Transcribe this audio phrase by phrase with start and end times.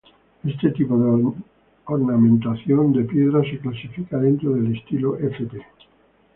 [0.43, 1.31] Este tipo de
[1.85, 5.61] ornamentación de piedra se clasifica dentro del estilo Fp.